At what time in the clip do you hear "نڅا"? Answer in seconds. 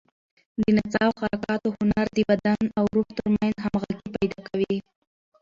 0.75-1.01